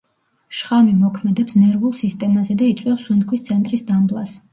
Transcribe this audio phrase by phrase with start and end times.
[0.59, 4.35] შხამი მოქმედებს ნერვულ სისტემაზე და იწვევს სუნთქვის ცენტრის დამბლას.